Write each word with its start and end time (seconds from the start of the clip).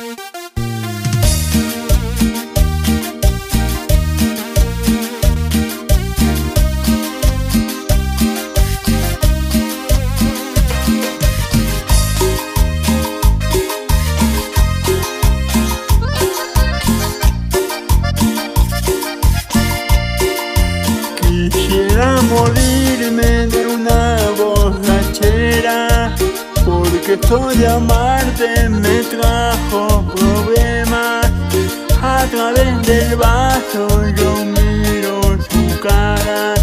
Quisiera 0.00 0.14
morirme 22.22 23.48
de 23.48 23.66
una 23.66 24.16
borrachera 24.36 26.14
Porque 26.64 27.14
esto 27.14 27.48
de 27.48 27.66
amarte 27.66 28.68
del 32.88 33.16
vaso 33.16 33.86
yo 34.16 34.30
miro 34.56 35.20
tu 35.52 35.64
cara. 35.86 36.54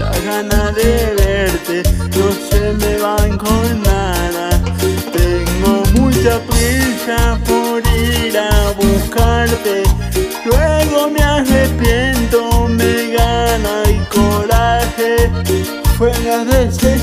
La 0.00 0.12
gana 0.26 0.70
de 0.70 0.92
verte 1.18 1.82
no 2.16 2.26
se 2.48 2.72
me 2.80 2.96
van 2.98 3.36
con 3.36 3.82
nada 3.82 4.48
Tengo 5.12 5.82
mucha 5.98 6.38
prisa 6.50 7.38
por 7.48 7.82
ir 7.98 8.38
a 8.38 8.72
buscarte. 8.80 9.82
Luego 10.44 11.10
me 11.10 11.22
arrepiento, 11.22 12.68
me 12.68 13.10
gana 13.18 13.82
el 13.86 14.00
coraje. 14.16 15.30
Fue 15.98 16.12
la 16.24 16.44
decepción 16.44 16.99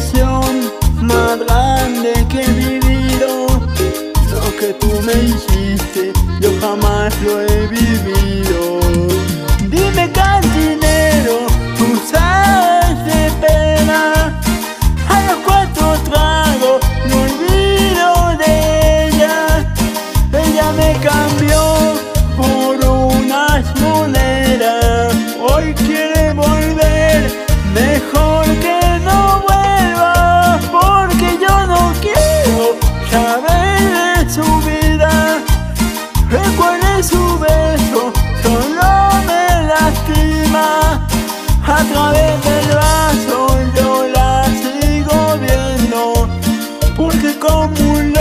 Porque 46.98 47.38
como 47.38 47.67
un 47.92 48.12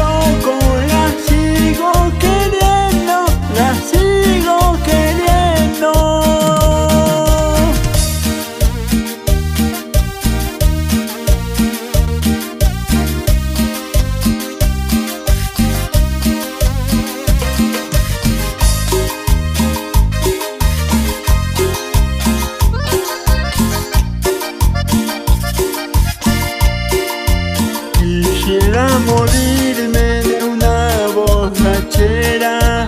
Morirme 28.98 30.22
de 30.22 30.44
una 30.44 31.06
borrachera 31.14 32.86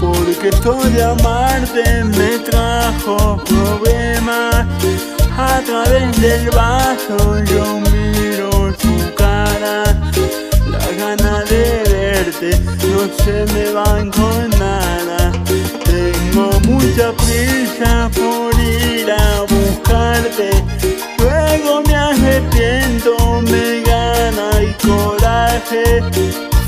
Porque 0.00 0.48
esto 0.48 0.74
de 0.74 1.02
amarte 1.02 2.04
me 2.04 2.38
trajo 2.38 3.42
problemas 3.44 4.66
A 5.38 5.60
través 5.64 6.20
del 6.20 6.50
vaso. 6.50 7.44
Yo 7.44 7.80
miro 7.90 8.74
tu 8.74 9.14
cara 9.14 9.84
La 10.70 10.86
gana 10.98 11.44
de 11.44 11.82
verte 11.88 12.74
no 12.94 13.24
se 13.24 13.44
me 13.52 13.72
van 13.72 14.10
con 14.10 14.50
nada. 14.50 15.32
Tengo 15.84 16.50
mucha 16.60 17.12
prisa 17.12 18.10
por 18.14 18.60
ir 18.60 18.93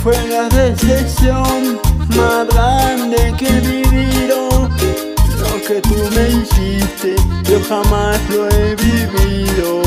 Fue 0.02 0.16
la 0.28 0.48
decepción 0.48 1.78
más 2.16 2.46
grande 2.48 3.34
que 3.38 3.46
he 3.46 3.60
vivido 3.60 4.48
Lo 5.38 5.62
que 5.66 5.82
tú 5.82 5.96
me 6.14 6.28
hiciste, 6.30 7.14
yo 7.44 7.60
jamás 7.68 8.18
lo 8.30 8.48
he 8.48 8.74
vivido 8.76 9.85